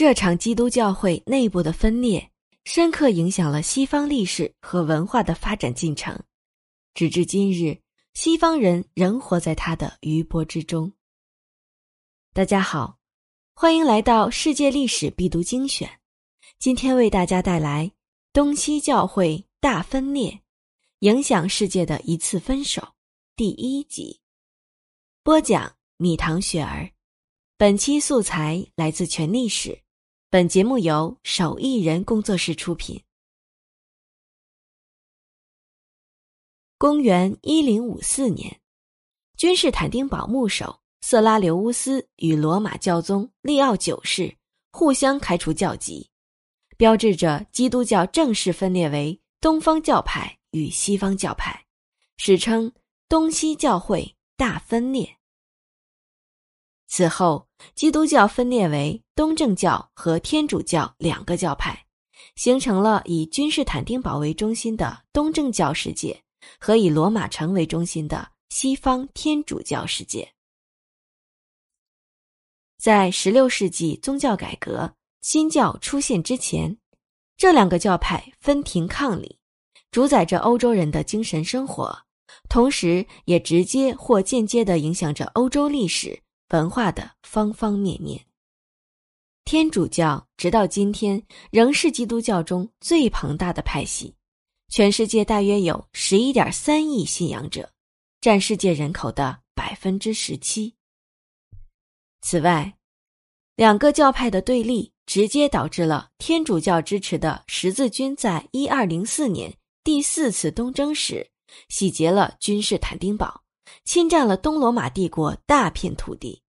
[0.00, 2.30] 这场基督教会内部的分裂，
[2.64, 6.18] 深刻影响了西方历史和文化的发展进程。
[6.94, 7.78] 直至今日，
[8.14, 10.90] 西方人仍活在它的余波之中。
[12.32, 12.96] 大家好，
[13.52, 16.00] 欢迎来到世界历史必读精选。
[16.58, 17.92] 今天为大家带来
[18.32, 20.40] 东西教会大分裂，
[21.00, 22.94] 影响世界的一次分手
[23.36, 24.18] 第一集。
[25.22, 26.90] 播讲：米糖雪儿。
[27.58, 29.78] 本期素材来自全历史。
[30.32, 33.02] 本节目由手艺人工作室出品。
[36.78, 38.60] 公元一零五四年，
[39.36, 44.36] 君士坦丁堡牧首色拉留乌斯与罗马教宗利奥九世
[44.70, 46.08] 互相开除教籍，
[46.76, 51.66] 标志着基督教正式分裂为东方教派与西方教派，
[52.18, 52.72] 史称
[53.08, 55.16] 东西教会大分裂。
[56.86, 61.86] 此后，基督教分裂为东正教和天主教两个教派，
[62.36, 66.22] 形成了以君士坦丁堡为中心的东正教世界。
[66.58, 70.32] 和以罗马城为中心的西方天主教世界，
[72.78, 76.78] 在十六世纪宗教改革、新教出现之前，
[77.36, 79.38] 这两个教派分庭抗礼，
[79.90, 82.06] 主宰着欧洲人的精神生活，
[82.48, 88.24] 同时也直接或间接的影响着欧洲历史文化的方方面面。
[89.44, 91.20] 天主教直到今天
[91.50, 94.14] 仍是基督教中最庞大的派系。
[94.68, 97.72] 全世界大约有十一点三亿信仰者，
[98.20, 100.76] 占世界人口的百分之十七。
[102.20, 102.76] 此外，
[103.56, 111.28] 两个教派的对立直接导致了天主教支持的十字军在一二零四年第四次东征时，
[111.68, 113.42] 洗劫了君士坦丁堡，
[113.84, 116.42] 侵占了东罗马帝国大片土地，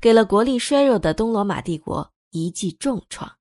[0.00, 3.36] 给了国力衰弱的东罗马帝国一记重创。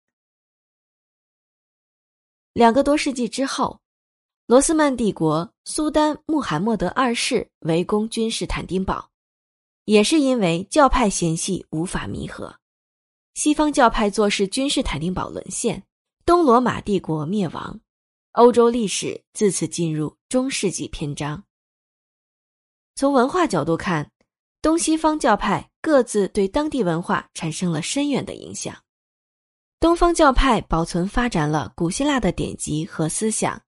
[2.54, 3.82] 两个多世纪之后。
[4.48, 9.10] 罗斯曼帝国苏丹穆罕默德二世围攻君士坦丁堡，
[9.86, 12.56] 也是因为教派嫌隙无法弥合。
[13.34, 15.82] 西方教派坐视君士坦丁堡沦陷，
[16.28, 17.80] 东罗马帝国灭亡，
[18.34, 21.44] 欧洲历史自此进入中世纪篇章。
[22.98, 24.10] 从文化角度看，
[24.62, 28.74] 东西方教派各自对当地文化产生了深远的影响。
[29.82, 33.62] 东方教派保存发展了古希腊的典籍和思想。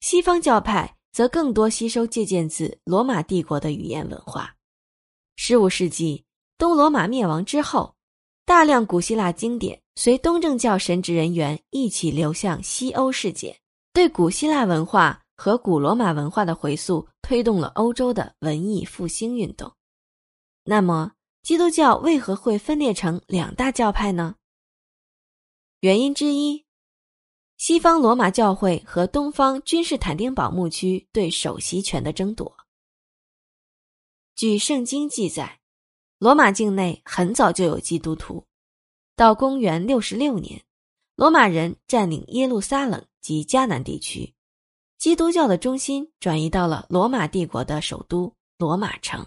[0.00, 4.56] 西方教派则更多吸收借鉴自罗马帝国的语言文化。
[5.36, 6.24] 十五世纪
[6.58, 7.94] 东罗马灭亡之后，
[8.44, 13.56] 大量古希腊经典随东正教神职人员一起流向西欧世界，
[13.92, 19.72] 对古希腊文化和古罗马文化的回溯，推动了欧洲的文艺复兴运动。
[20.64, 21.12] 那么，
[21.42, 24.36] 基督教为何会分裂成两大教派呢？
[25.80, 26.64] 原因之一。
[27.56, 32.56] 西方罗马教会和东方君士坦丁堡牧区对首席权的争夺。
[34.34, 35.60] 据圣经记载，
[36.18, 38.44] 罗马境内很早就有基督徒。
[39.14, 40.64] 到公元六十六年，
[41.14, 44.34] 罗马人占领耶路撒冷及迦南地区，
[44.98, 49.26] 基督教的中心转移到了罗马帝国的首都罗马城。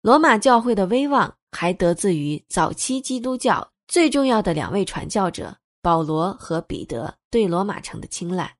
[0.00, 5.56] 罗马教会的威望还得自于早期基督教最重要的两位传教者。
[5.84, 8.56] 保罗和彼得对罗马城的青睐。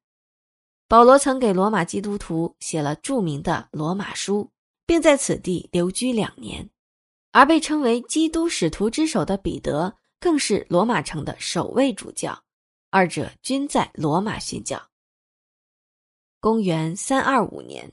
[0.86, 4.44] 保罗曾给罗马基督徒写了著名的《罗马书》，
[4.84, 6.68] 并在此地留居两年。
[7.32, 12.38] 而被称为基督使徒之首的彼得，更是罗马城的首位主教，
[12.90, 14.78] 二者均在罗马殉教。
[16.44, 17.90] 公元三二五年，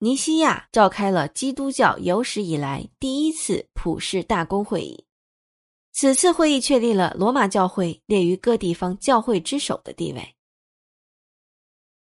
[0.00, 5.06] 尼西亚召开了基督教有史以来第一次普世大公会议。
[5.90, 10.34] 此次会议确立了罗马教会列于各地方教会之首的地位。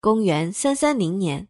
[0.01, 1.47] 公元三三零年，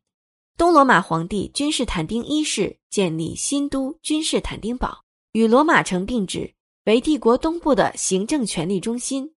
[0.59, 5.03] 东罗马皇帝君士坦丁一世建立新都君士坦丁堡，
[5.33, 6.53] 与罗马城并置，
[6.85, 9.35] 为帝国东部的行政权力中心。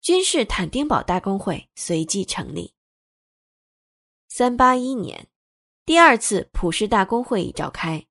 [0.00, 2.72] 君士坦丁堡大公会随即成立。
[4.34, 5.28] 三八一年，
[5.84, 8.06] 第二次普世大公会议召开。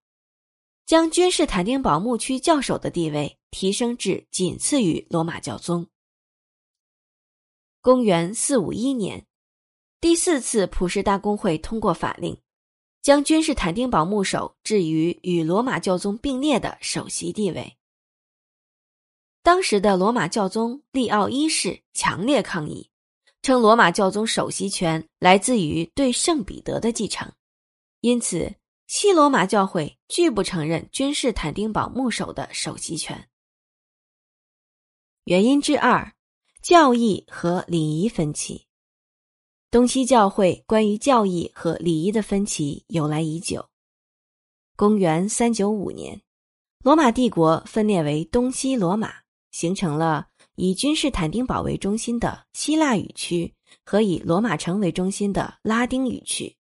[0.86, 5.88] 将君士坦丁堡牧区教首的地位提升至仅次于罗马教宗。
[7.82, 9.26] 公元四五一年，
[10.00, 12.40] 第四次普世大公会通过法令，
[13.02, 17.78] 将君士坦丁堡牧首置于与罗马教宗并列的首席地位。
[19.42, 22.91] 当时的罗马教宗利奥一世强烈抗议，
[23.42, 27.32] 称罗马教宗首席权来自于对圣彼得的继承，
[28.02, 28.56] 因此。
[28.88, 33.30] 西罗马教会拒不承认君士坦丁堡牧首的首席权。
[35.24, 36.14] 原因之二，
[36.62, 38.68] 教义和礼仪分歧。
[39.70, 43.70] 东西教会关于教义和礼仪的分歧由来已久。
[44.76, 46.22] 公元三九五年，
[46.84, 49.22] 罗马帝国分裂为东西罗马，
[49.52, 50.28] 形成了
[50.62, 53.52] 以君士坦丁堡为中心的希腊语区
[53.84, 56.56] 和以罗马城为中心的拉丁语区。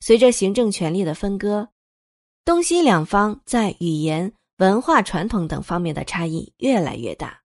[0.00, 1.68] 随着行政权力的分割，
[2.46, 7.38] 东西两方在语言、文化传统等方面的差异越来越大。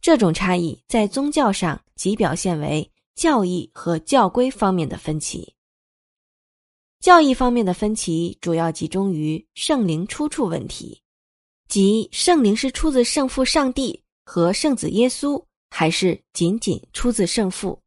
[0.00, 2.88] 这种差异在宗教上即表现为。
[3.14, 5.54] 教义和教规方面的分歧。
[6.98, 11.02] 教义方面的分歧主要集中于圣灵出处问题，
[11.68, 17.81] 即圣灵是出自圣父上帝和圣子耶稣，还是仅仅出自圣父。